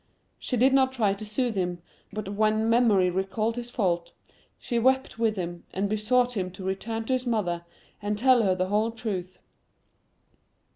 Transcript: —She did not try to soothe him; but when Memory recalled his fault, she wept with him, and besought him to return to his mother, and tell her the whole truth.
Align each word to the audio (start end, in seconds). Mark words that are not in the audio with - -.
—She 0.39 0.57
did 0.57 0.73
not 0.73 0.91
try 0.91 1.13
to 1.13 1.23
soothe 1.23 1.55
him; 1.55 1.79
but 2.11 2.29
when 2.33 2.67
Memory 2.67 3.11
recalled 3.11 3.55
his 3.55 3.69
fault, 3.69 4.13
she 4.57 4.79
wept 4.79 5.19
with 5.19 5.35
him, 5.35 5.63
and 5.75 5.87
besought 5.87 6.35
him 6.35 6.49
to 6.53 6.63
return 6.63 7.05
to 7.05 7.13
his 7.13 7.27
mother, 7.27 7.63
and 8.01 8.17
tell 8.17 8.41
her 8.41 8.55
the 8.55 8.69
whole 8.69 8.89
truth. 8.89 9.37